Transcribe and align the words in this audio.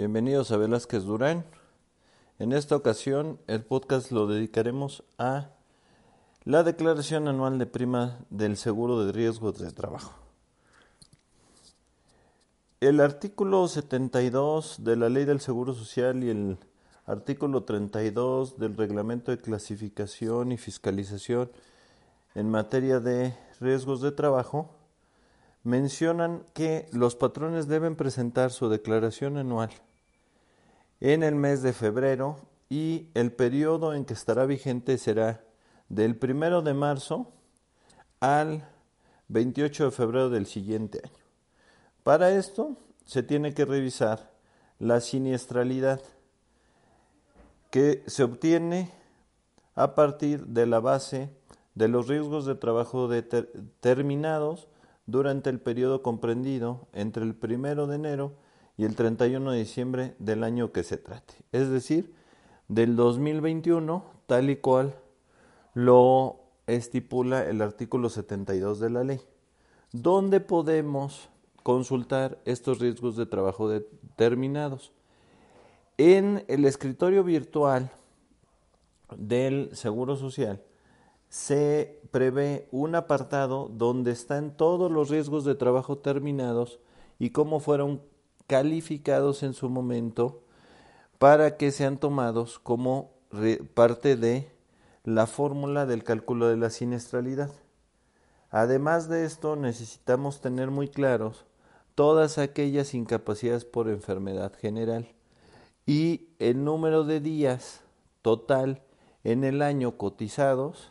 Bienvenidos 0.00 0.50
a 0.50 0.56
Velázquez 0.56 1.04
Durán. 1.04 1.44
En 2.38 2.52
esta 2.52 2.74
ocasión 2.74 3.38
el 3.46 3.62
podcast 3.62 4.10
lo 4.12 4.26
dedicaremos 4.26 5.04
a 5.18 5.50
la 6.44 6.62
declaración 6.62 7.28
anual 7.28 7.58
de 7.58 7.66
prima 7.66 8.18
del 8.30 8.56
seguro 8.56 9.04
de 9.04 9.12
riesgos 9.12 9.58
de 9.58 9.70
trabajo. 9.72 10.14
El 12.80 12.98
artículo 13.02 13.68
72 13.68 14.82
de 14.82 14.96
la 14.96 15.10
Ley 15.10 15.26
del 15.26 15.42
Seguro 15.42 15.74
Social 15.74 16.24
y 16.24 16.30
el 16.30 16.56
artículo 17.04 17.64
32 17.64 18.56
del 18.56 18.78
Reglamento 18.78 19.32
de 19.32 19.38
Clasificación 19.42 20.50
y 20.50 20.56
Fiscalización 20.56 21.50
en 22.34 22.50
materia 22.50 23.00
de 23.00 23.34
riesgos 23.60 24.00
de 24.00 24.12
trabajo 24.12 24.70
mencionan 25.62 26.42
que 26.54 26.88
los 26.90 27.16
patrones 27.16 27.68
deben 27.68 27.96
presentar 27.96 28.50
su 28.50 28.70
declaración 28.70 29.36
anual 29.36 29.68
en 31.00 31.22
el 31.22 31.34
mes 31.34 31.62
de 31.62 31.72
febrero 31.72 32.36
y 32.68 33.08
el 33.14 33.32
periodo 33.32 33.94
en 33.94 34.04
que 34.04 34.14
estará 34.14 34.46
vigente 34.46 34.98
será 34.98 35.42
del 35.88 36.16
primero 36.16 36.62
de 36.62 36.74
marzo 36.74 37.32
al 38.20 38.68
28 39.28 39.86
de 39.86 39.90
febrero 39.90 40.30
del 40.30 40.46
siguiente 40.46 41.00
año. 41.02 41.24
Para 42.02 42.30
esto 42.30 42.76
se 43.04 43.22
tiene 43.22 43.54
que 43.54 43.64
revisar 43.64 44.30
la 44.78 45.00
siniestralidad 45.00 46.00
que 47.70 48.02
se 48.06 48.24
obtiene 48.24 48.90
a 49.74 49.94
partir 49.94 50.46
de 50.46 50.66
la 50.66 50.80
base 50.80 51.30
de 51.74 51.88
los 51.88 52.08
riesgos 52.08 52.46
de 52.46 52.54
trabajo 52.54 53.08
determinados 53.08 54.68
durante 55.06 55.50
el 55.50 55.60
periodo 55.60 56.02
comprendido 56.02 56.88
entre 56.92 57.22
el 57.22 57.34
primero 57.34 57.86
de 57.86 57.96
enero 57.96 58.34
y 58.76 58.84
el 58.84 58.94
31 58.96 59.52
de 59.52 59.58
diciembre 59.58 60.14
del 60.18 60.44
año 60.44 60.72
que 60.72 60.82
se 60.82 60.96
trate, 60.96 61.34
es 61.52 61.68
decir, 61.68 62.14
del 62.68 62.96
2021, 62.96 64.04
tal 64.26 64.50
y 64.50 64.56
cual 64.56 64.94
lo 65.74 66.40
estipula 66.66 67.44
el 67.44 67.62
artículo 67.62 68.08
72 68.08 68.80
de 68.80 68.90
la 68.90 69.04
ley, 69.04 69.20
donde 69.92 70.40
podemos 70.40 71.28
consultar 71.62 72.38
estos 72.44 72.78
riesgos 72.78 73.16
de 73.16 73.26
trabajo 73.26 73.68
determinados. 73.68 74.92
En 75.98 76.44
el 76.48 76.64
escritorio 76.64 77.24
virtual 77.24 77.90
del 79.16 79.74
Seguro 79.74 80.16
Social 80.16 80.62
se 81.28 82.00
prevé 82.10 82.68
un 82.72 82.94
apartado 82.94 83.68
donde 83.72 84.10
están 84.10 84.56
todos 84.56 84.90
los 84.90 85.10
riesgos 85.10 85.44
de 85.44 85.54
trabajo 85.54 85.98
terminados 85.98 86.80
y 87.18 87.30
cómo 87.30 87.60
fueron 87.60 88.00
calificados 88.50 89.44
en 89.44 89.54
su 89.54 89.70
momento 89.70 90.42
para 91.18 91.56
que 91.56 91.70
sean 91.70 91.98
tomados 91.98 92.58
como 92.58 93.12
parte 93.74 94.16
de 94.16 94.50
la 95.04 95.28
fórmula 95.28 95.86
del 95.86 96.02
cálculo 96.02 96.48
de 96.48 96.56
la 96.56 96.70
siniestralidad. 96.70 97.52
Además 98.50 99.08
de 99.08 99.24
esto, 99.24 99.54
necesitamos 99.54 100.40
tener 100.40 100.72
muy 100.72 100.88
claros 100.88 101.46
todas 101.94 102.38
aquellas 102.38 102.92
incapacidades 102.92 103.64
por 103.64 103.88
enfermedad 103.88 104.52
general 104.60 105.06
y 105.86 106.26
el 106.40 106.64
número 106.64 107.04
de 107.04 107.20
días 107.20 107.82
total 108.20 108.82
en 109.22 109.44
el 109.44 109.62
año 109.62 109.96
cotizados 109.96 110.90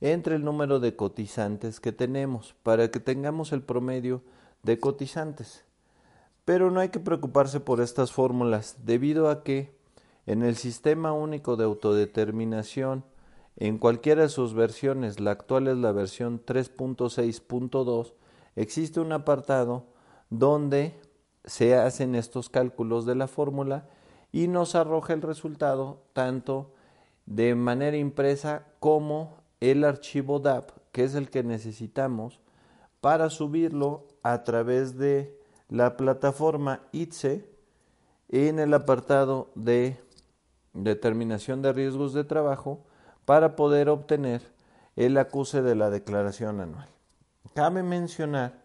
entre 0.00 0.34
el 0.34 0.44
número 0.44 0.80
de 0.80 0.96
cotizantes 0.96 1.78
que 1.78 1.92
tenemos 1.92 2.56
para 2.64 2.90
que 2.90 2.98
tengamos 2.98 3.52
el 3.52 3.62
promedio 3.62 4.22
de 4.64 4.80
cotizantes. 4.80 5.65
Pero 6.46 6.70
no 6.70 6.78
hay 6.78 6.90
que 6.90 7.00
preocuparse 7.00 7.58
por 7.58 7.80
estas 7.80 8.12
fórmulas 8.12 8.76
debido 8.84 9.28
a 9.28 9.42
que 9.42 9.76
en 10.26 10.44
el 10.44 10.56
sistema 10.56 11.12
único 11.12 11.56
de 11.56 11.64
autodeterminación 11.64 13.04
en 13.56 13.78
cualquiera 13.78 14.22
de 14.22 14.28
sus 14.28 14.54
versiones, 14.54 15.18
la 15.18 15.32
actual 15.32 15.66
es 15.66 15.76
la 15.76 15.90
versión 15.90 16.40
3.6.2, 16.44 18.12
existe 18.54 19.00
un 19.00 19.10
apartado 19.10 19.86
donde 20.30 20.94
se 21.44 21.74
hacen 21.74 22.14
estos 22.14 22.48
cálculos 22.48 23.06
de 23.06 23.16
la 23.16 23.26
fórmula 23.26 23.88
y 24.30 24.46
nos 24.46 24.76
arroja 24.76 25.14
el 25.14 25.22
resultado 25.22 26.04
tanto 26.12 26.74
de 27.24 27.56
manera 27.56 27.96
impresa 27.96 28.66
como 28.78 29.38
el 29.58 29.82
archivo 29.82 30.38
DAP, 30.38 30.70
que 30.92 31.02
es 31.02 31.16
el 31.16 31.28
que 31.28 31.42
necesitamos 31.42 32.40
para 33.00 33.30
subirlo 33.30 34.06
a 34.22 34.44
través 34.44 34.96
de 34.96 35.35
la 35.68 35.96
plataforma 35.96 36.80
ITSE 36.92 37.48
en 38.28 38.58
el 38.58 38.74
apartado 38.74 39.50
de 39.54 40.00
determinación 40.72 41.62
de 41.62 41.72
riesgos 41.72 42.12
de 42.12 42.24
trabajo 42.24 42.84
para 43.24 43.56
poder 43.56 43.88
obtener 43.88 44.42
el 44.94 45.18
acuse 45.18 45.62
de 45.62 45.74
la 45.74 45.90
declaración 45.90 46.60
anual. 46.60 46.88
Cabe 47.54 47.82
mencionar 47.82 48.64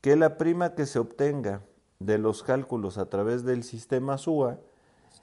que 0.00 0.16
la 0.16 0.36
prima 0.36 0.74
que 0.74 0.86
se 0.86 0.98
obtenga 0.98 1.62
de 1.98 2.18
los 2.18 2.42
cálculos 2.42 2.98
a 2.98 3.06
través 3.06 3.44
del 3.44 3.62
sistema 3.62 4.18
SUA 4.18 4.58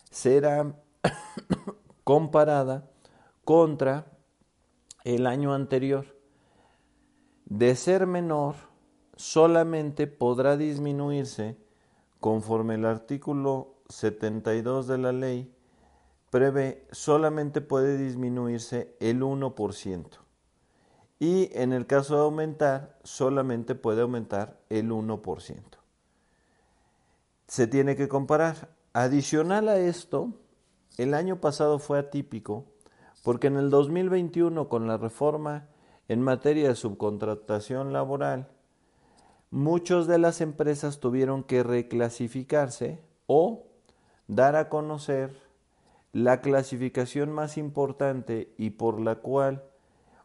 será 0.10 0.74
comparada 2.04 2.90
contra 3.44 4.06
el 5.04 5.28
año 5.28 5.54
anterior. 5.54 6.18
De 7.46 7.76
ser 7.76 8.06
menor, 8.06 8.56
solamente 9.20 10.08
podrá 10.08 10.56
disminuirse 10.56 11.58
conforme 12.22 12.76
el 12.76 12.86
artículo 12.86 13.76
72 13.90 14.88
de 14.88 14.98
la 14.98 15.12
ley 15.12 15.54
prevé, 16.30 16.88
solamente 16.92 17.60
puede 17.60 17.98
disminuirse 17.98 18.96
el 19.02 19.22
1%. 19.22 20.06
Y 21.20 21.50
en 21.52 21.74
el 21.74 21.86
caso 21.86 22.16
de 22.16 22.22
aumentar, 22.22 22.98
solamente 23.04 23.76
puede 23.76 24.04
aumentar 24.04 24.62
el 24.70 24.90
1%. 24.90 25.64
Se 27.48 27.68
tiene 27.68 27.98
que 27.98 28.08
comparar. 28.08 28.70
Adicional 28.94 29.68
a 29.68 29.80
esto, 29.80 30.32
el 30.98 31.14
año 31.14 31.42
pasado 31.42 31.78
fue 31.78 32.00
atípico 32.00 32.68
porque 33.22 33.48
en 33.48 33.58
el 33.58 33.70
2021 33.70 34.70
con 34.70 34.88
la 34.88 34.96
reforma 34.96 35.68
en 36.08 36.22
materia 36.22 36.70
de 36.70 36.76
subcontratación 36.76 37.92
laboral, 37.92 38.48
muchas 39.52 40.08
de 40.08 40.18
las 40.18 40.42
empresas 40.42 41.00
tuvieron 41.00 41.44
que 41.44 41.64
reclasificarse 41.64 43.00
o 43.28 43.66
dar 44.28 44.56
a 44.56 44.70
conocer 44.70 45.36
la 46.12 46.42
clasificación 46.42 47.32
más 47.32 47.58
importante 47.58 48.54
y 48.58 48.72
por 48.72 49.00
la 49.00 49.16
cual 49.16 49.64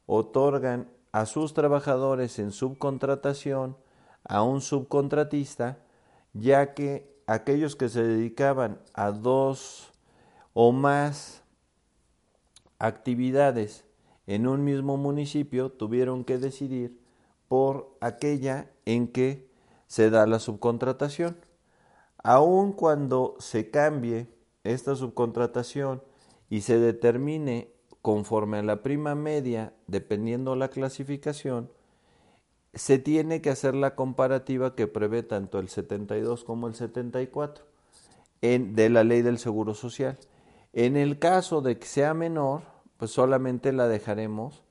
otorgan 0.06 0.88
a 1.12 1.26
sus 1.26 1.54
trabajadores 1.54 2.38
en 2.38 2.50
subcontratación 2.50 3.76
a 4.24 4.42
un 4.42 4.60
subcontratista, 4.60 5.78
ya 6.32 6.74
que 6.74 7.14
aquellos 7.26 7.76
que 7.76 7.88
se 7.88 8.02
dedicaban 8.02 8.80
a 8.94 9.10
dos 9.10 9.92
o 10.54 10.72
más 10.72 11.42
actividades 12.78 13.84
en 14.26 14.46
un 14.46 14.64
mismo 14.64 14.96
municipio 14.96 15.70
tuvieron 15.70 16.24
que 16.24 16.38
decidir 16.38 17.03
por 17.54 17.96
aquella 18.00 18.68
en 18.84 19.06
que 19.06 19.48
se 19.86 20.10
da 20.10 20.26
la 20.26 20.40
subcontratación. 20.40 21.36
Aun 22.20 22.72
cuando 22.72 23.36
se 23.38 23.70
cambie 23.70 24.26
esta 24.64 24.96
subcontratación 24.96 26.02
y 26.50 26.62
se 26.62 26.80
determine 26.80 27.70
conforme 28.02 28.58
a 28.58 28.64
la 28.64 28.82
prima 28.82 29.14
media, 29.14 29.72
dependiendo 29.86 30.56
la 30.56 30.66
clasificación, 30.66 31.70
se 32.72 32.98
tiene 32.98 33.40
que 33.40 33.50
hacer 33.50 33.76
la 33.76 33.94
comparativa 33.94 34.74
que 34.74 34.88
prevé 34.88 35.22
tanto 35.22 35.60
el 35.60 35.68
72 35.68 36.42
como 36.42 36.66
el 36.66 36.74
74 36.74 37.64
en, 38.42 38.74
de 38.74 38.90
la 38.90 39.04
ley 39.04 39.22
del 39.22 39.38
Seguro 39.38 39.74
Social. 39.74 40.18
En 40.72 40.96
el 40.96 41.20
caso 41.20 41.60
de 41.60 41.78
que 41.78 41.86
sea 41.86 42.14
menor, 42.14 42.62
pues 42.96 43.12
solamente 43.12 43.72
la 43.72 43.86
dejaremos 43.86 44.64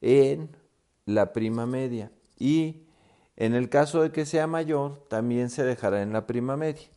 en 0.00 0.56
la 1.04 1.34
prima 1.34 1.66
media 1.66 2.10
y 2.40 2.82
en 3.36 3.54
el 3.54 3.68
caso 3.68 4.02
de 4.02 4.10
que 4.10 4.26
sea 4.26 4.48
mayor, 4.48 5.06
también 5.08 5.50
se 5.50 5.62
dejará 5.62 6.02
en 6.02 6.12
la 6.12 6.26
prima 6.26 6.56
media. 6.56 6.88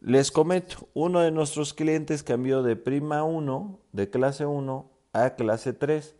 Les 0.00 0.30
comento, 0.30 0.88
uno 0.94 1.20
de 1.20 1.32
nuestros 1.32 1.74
clientes 1.74 2.22
cambió 2.22 2.62
de 2.62 2.76
prima 2.76 3.24
1, 3.24 3.78
de 3.92 4.08
clase 4.08 4.46
1, 4.46 4.90
a 5.12 5.30
clase 5.30 5.72
3 5.72 6.16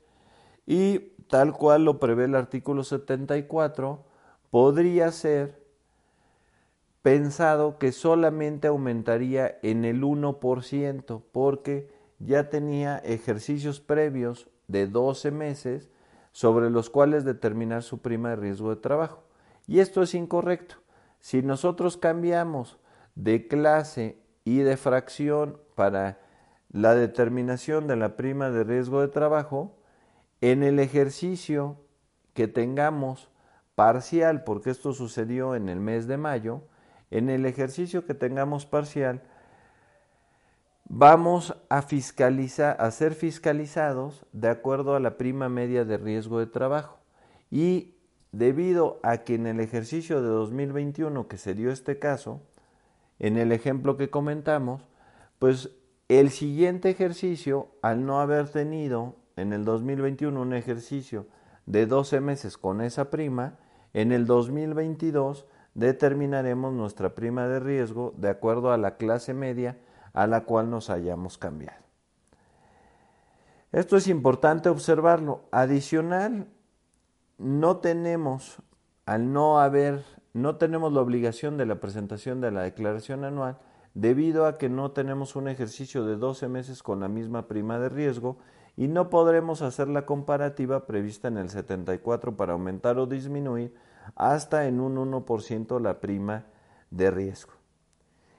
y 0.66 0.98
tal 1.28 1.52
cual 1.52 1.84
lo 1.84 2.00
prevé 2.00 2.24
el 2.24 2.34
artículo 2.34 2.84
74, 2.84 4.04
podría 4.50 5.12
ser 5.12 5.62
pensado 7.02 7.78
que 7.78 7.92
solamente 7.92 8.68
aumentaría 8.68 9.58
en 9.62 9.84
el 9.84 10.02
1% 10.02 11.22
porque 11.32 11.88
ya 12.18 12.50
tenía 12.50 12.98
ejercicios 12.98 13.80
previos 13.80 14.48
de 14.66 14.86
12 14.88 15.30
meses 15.30 15.88
sobre 16.38 16.70
los 16.70 16.88
cuales 16.88 17.24
determinar 17.24 17.82
su 17.82 17.98
prima 17.98 18.30
de 18.30 18.36
riesgo 18.36 18.70
de 18.70 18.80
trabajo. 18.80 19.24
Y 19.66 19.80
esto 19.80 20.02
es 20.02 20.14
incorrecto. 20.14 20.76
Si 21.18 21.42
nosotros 21.42 21.96
cambiamos 21.96 22.78
de 23.16 23.48
clase 23.48 24.22
y 24.44 24.58
de 24.58 24.76
fracción 24.76 25.58
para 25.74 26.20
la 26.70 26.94
determinación 26.94 27.88
de 27.88 27.96
la 27.96 28.14
prima 28.14 28.50
de 28.50 28.62
riesgo 28.62 29.00
de 29.00 29.08
trabajo 29.08 29.80
en 30.40 30.62
el 30.62 30.78
ejercicio 30.78 31.80
que 32.34 32.46
tengamos 32.46 33.30
parcial, 33.74 34.44
porque 34.44 34.70
esto 34.70 34.92
sucedió 34.92 35.56
en 35.56 35.68
el 35.68 35.80
mes 35.80 36.06
de 36.06 36.18
mayo, 36.18 36.62
en 37.10 37.30
el 37.30 37.46
ejercicio 37.46 38.06
que 38.06 38.14
tengamos 38.14 38.64
parcial, 38.64 39.22
vamos 40.88 41.54
a 41.68 41.78
a 41.78 42.90
ser 42.90 43.14
fiscalizados 43.14 44.26
de 44.32 44.48
acuerdo 44.48 44.94
a 44.94 45.00
la 45.00 45.16
prima 45.16 45.48
media 45.48 45.84
de 45.84 45.98
riesgo 45.98 46.38
de 46.38 46.46
trabajo. 46.46 46.98
Y 47.50 47.94
debido 48.32 49.00
a 49.02 49.18
que 49.18 49.34
en 49.34 49.46
el 49.46 49.60
ejercicio 49.60 50.22
de 50.22 50.28
2021 50.28 51.28
que 51.28 51.36
se 51.36 51.54
dio 51.54 51.70
este 51.70 51.98
caso, 51.98 52.42
en 53.18 53.36
el 53.36 53.52
ejemplo 53.52 53.96
que 53.96 54.10
comentamos, 54.10 54.82
pues 55.38 55.70
el 56.08 56.30
siguiente 56.30 56.88
ejercicio, 56.90 57.68
al 57.82 58.06
no 58.06 58.20
haber 58.20 58.48
tenido 58.48 59.16
en 59.36 59.52
el 59.52 59.64
2021 59.64 60.40
un 60.40 60.54
ejercicio 60.54 61.26
de 61.66 61.86
12 61.86 62.20
meses 62.20 62.56
con 62.56 62.80
esa 62.80 63.10
prima, 63.10 63.58
en 63.92 64.12
el 64.12 64.26
2022 64.26 65.46
determinaremos 65.74 66.72
nuestra 66.72 67.14
prima 67.14 67.46
de 67.46 67.60
riesgo 67.60 68.14
de 68.16 68.30
acuerdo 68.30 68.72
a 68.72 68.78
la 68.78 68.96
clase 68.96 69.34
media 69.34 69.76
a 70.18 70.26
la 70.26 70.40
cual 70.40 70.68
nos 70.68 70.90
hayamos 70.90 71.38
cambiado. 71.38 71.78
Esto 73.70 73.96
es 73.96 74.08
importante 74.08 74.68
observarlo. 74.68 75.44
Adicional, 75.52 76.48
no 77.38 77.76
tenemos, 77.76 78.60
al 79.06 79.32
no 79.32 79.60
haber, 79.60 80.04
no 80.32 80.56
tenemos 80.56 80.92
la 80.92 81.02
obligación 81.02 81.56
de 81.56 81.66
la 81.66 81.78
presentación 81.78 82.40
de 82.40 82.50
la 82.50 82.62
declaración 82.62 83.24
anual 83.24 83.58
debido 83.94 84.46
a 84.46 84.58
que 84.58 84.68
no 84.68 84.90
tenemos 84.90 85.36
un 85.36 85.46
ejercicio 85.46 86.04
de 86.04 86.16
12 86.16 86.48
meses 86.48 86.82
con 86.82 86.98
la 86.98 87.06
misma 87.06 87.46
prima 87.46 87.78
de 87.78 87.88
riesgo 87.88 88.38
y 88.76 88.88
no 88.88 89.10
podremos 89.10 89.62
hacer 89.62 89.86
la 89.86 90.04
comparativa 90.04 90.84
prevista 90.84 91.28
en 91.28 91.36
el 91.36 91.48
74 91.48 92.36
para 92.36 92.54
aumentar 92.54 92.98
o 92.98 93.06
disminuir 93.06 93.72
hasta 94.16 94.66
en 94.66 94.80
un 94.80 94.96
1% 94.96 95.80
la 95.80 96.00
prima 96.00 96.46
de 96.90 97.12
riesgo. 97.12 97.57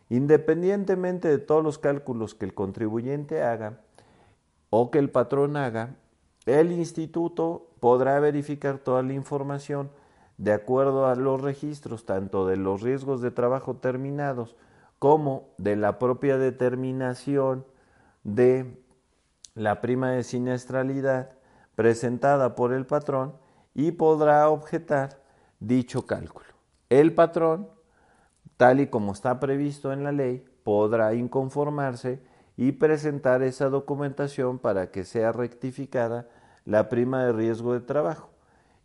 Independientemente 0.09 1.27
de 1.27 1.37
todos 1.37 1.63
los 1.63 1.77
cálculos 1.77 2.33
que 2.33 2.45
el 2.45 2.53
contribuyente 2.53 3.43
haga 3.43 3.81
o 4.69 4.91
que 4.91 4.99
el 4.99 5.09
patrón 5.09 5.55
haga, 5.55 5.95
el 6.45 6.71
instituto 6.71 7.69
podrá 7.79 8.19
verificar 8.19 8.79
toda 8.79 9.03
la 9.03 9.13
información 9.13 9.91
de 10.37 10.53
acuerdo 10.53 11.07
a 11.07 11.15
los 11.15 11.41
registros 11.41 12.05
tanto 12.05 12.47
de 12.47 12.57
los 12.57 12.81
riesgos 12.81 13.21
de 13.21 13.29
trabajo 13.29 13.75
terminados 13.75 14.55
como 14.97 15.49
de 15.57 15.75
la 15.75 15.99
propia 15.99 16.37
determinación 16.37 17.65
de 18.23 18.81
la 19.53 19.81
prima 19.81 20.11
de 20.11 20.23
siniestralidad 20.23 21.31
presentada 21.75 22.55
por 22.55 22.73
el 22.73 22.85
patrón 22.85 23.33
y 23.73 23.91
podrá 23.91 24.49
objetar 24.49 25.21
dicho 25.59 26.05
cálculo. 26.05 26.47
El 26.89 27.13
patrón 27.13 27.69
tal 28.59 28.81
y 28.81 28.87
como 28.87 29.13
está 29.13 29.39
previsto 29.39 29.93
en 29.93 30.03
la 30.03 30.11
ley, 30.11 30.43
podrá 30.65 31.13
inconformarse 31.13 32.19
y 32.57 32.73
presentar 32.73 33.41
esa 33.41 33.69
documentación 33.69 34.59
para 34.59 34.91
que 34.91 35.05
sea 35.05 35.31
rectificada 35.31 36.27
la 36.65 36.89
prima 36.89 37.23
de 37.23 37.31
riesgo 37.31 37.71
de 37.71 37.79
trabajo. 37.79 38.31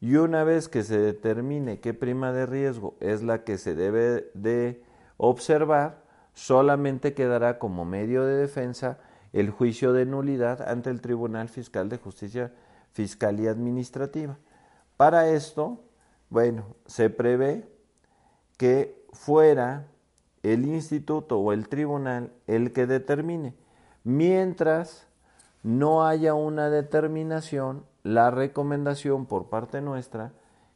Y 0.00 0.15
una 0.15 0.44
vez 0.44 0.69
que 0.69 0.85
se 0.85 0.97
determine 0.97 1.81
qué 1.81 1.93
prima 1.93 2.31
de 2.31 2.47
riesgo 2.47 2.94
es 3.00 3.25
la 3.25 3.43
que 3.43 3.59
se 3.59 3.75
debe 3.75 4.31
de 4.35 4.81
observar, 5.17 6.05
solamente 6.35 7.12
quedará 7.12 7.59
como 7.59 7.85
medio 7.85 8.25
de 8.25 8.37
defensa 8.37 9.00
el 9.32 9.50
juicio 9.50 9.93
de 9.93 10.06
nulidad 10.06 10.62
ante 10.62 10.91
el 10.91 11.00
Tribunal 11.00 11.49
Fiscal 11.49 11.88
de 11.88 11.99
Justicia 11.99 12.53
Fiscal 12.93 13.41
y 13.41 13.49
Administrativa. 13.49 14.38
Para 14.97 15.31
esto, 15.31 15.81
bueno, 16.31 16.76
se 16.87 17.11
prevé 17.11 17.69
que 18.56 19.04
fuera 19.14 19.87
el 20.43 20.66
instituto 20.66 21.38
o 21.38 21.52
el 21.52 21.69
tribunal 21.69 22.32
el 22.46 22.72
que 22.72 22.87
determine. 22.87 23.55
Mientras 24.02 25.06
no 25.62 26.06
haya 26.06 26.34
una 26.34 26.69
determinación, 26.69 27.84
la 28.02 28.31
recomendación 28.31 29.25
por 29.25 29.49
parte 29.49 29.81
nuestra 29.81 30.32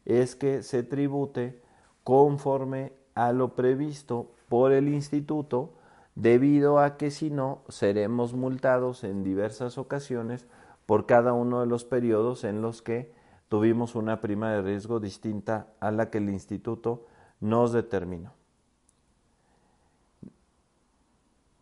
es 0.06 0.34
que 0.34 0.62
se 0.62 0.82
tribute 0.82 1.60
conforme 2.04 2.92
a 3.14 3.32
lo 3.32 3.54
previsto 3.54 4.30
por 4.48 4.72
el 4.72 4.88
instituto, 4.88 5.74
debido 6.14 6.78
a 6.78 6.96
que 6.96 7.10
si 7.10 7.28
no, 7.28 7.60
seremos 7.68 8.32
multados 8.32 9.04
en 9.04 9.22
diversas 9.22 9.76
ocasiones 9.76 10.46
por 10.86 11.04
cada 11.04 11.34
uno 11.34 11.60
de 11.60 11.66
los 11.66 11.84
periodos 11.84 12.44
en 12.44 12.62
los 12.62 12.80
que 12.80 13.12
tuvimos 13.48 13.94
una 13.94 14.22
prima 14.22 14.50
de 14.52 14.62
riesgo 14.62 15.00
distinta 15.00 15.66
a 15.80 15.90
la 15.90 16.08
que 16.08 16.18
el 16.18 16.30
instituto 16.30 17.04
nos 17.40 17.72
determinó. 17.72 18.32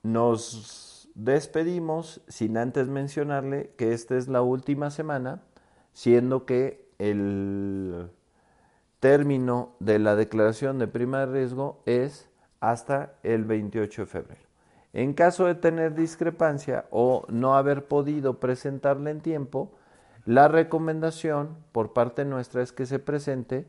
Nos 0.02 1.08
despedimos 1.14 2.20
sin 2.28 2.56
antes 2.58 2.88
mencionarle 2.88 3.72
que 3.76 3.92
esta 3.92 4.16
es 4.16 4.28
la 4.28 4.42
última 4.42 4.90
semana, 4.90 5.42
siendo 5.92 6.46
que 6.46 6.88
el 6.98 8.10
término 9.00 9.74
de 9.80 9.98
la 9.98 10.14
declaración 10.16 10.78
de 10.78 10.88
prima 10.88 11.20
de 11.20 11.26
riesgo 11.26 11.82
es 11.86 12.28
hasta 12.60 13.14
el 13.22 13.44
28 13.44 14.02
de 14.02 14.06
febrero. 14.06 14.46
En 14.92 15.12
caso 15.12 15.44
de 15.46 15.54
tener 15.54 15.94
discrepancia 15.94 16.86
o 16.90 17.26
no 17.28 17.54
haber 17.54 17.86
podido 17.86 18.40
presentarla 18.40 19.10
en 19.10 19.20
tiempo, 19.20 19.72
la 20.24 20.48
recomendación 20.48 21.56
por 21.72 21.92
parte 21.92 22.24
nuestra 22.24 22.62
es 22.62 22.72
que 22.72 22.86
se 22.86 22.98
presente 22.98 23.66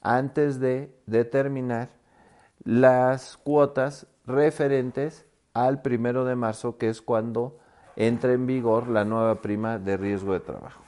antes 0.00 0.60
de 0.60 0.94
determinar 1.06 1.90
las 2.64 3.36
cuotas 3.36 4.06
referentes 4.26 5.26
al 5.54 5.82
primero 5.82 6.24
de 6.24 6.36
marzo, 6.36 6.78
que 6.78 6.88
es 6.88 7.02
cuando 7.02 7.58
entra 7.96 8.32
en 8.32 8.46
vigor 8.46 8.88
la 8.88 9.04
nueva 9.04 9.42
prima 9.42 9.78
de 9.78 9.96
riesgo 9.96 10.32
de 10.32 10.40
trabajo. 10.40 10.82